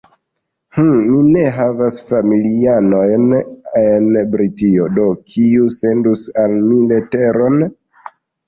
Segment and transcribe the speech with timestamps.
[0.77, 3.27] "Hm, mi ne havas familianojn
[3.83, 7.63] en Britio, do kiu sendus al mi leteron?"